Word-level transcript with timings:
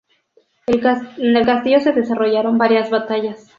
En 0.65 1.35
el 1.37 1.45
castillo 1.45 1.79
se 1.79 1.91
desarrollaron 1.91 2.57
varias 2.57 2.89
batallas. 2.89 3.49